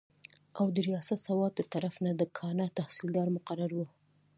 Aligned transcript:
او 0.59 0.65
د 0.75 0.77
رياست 0.87 1.17
سوات 1.27 1.51
دطرف 1.59 1.93
نه 2.05 2.11
د 2.19 2.21
کاڼا 2.37 2.67
تحصيلدار 2.79 3.27
مقرر 3.35 3.71
وو 3.75 3.85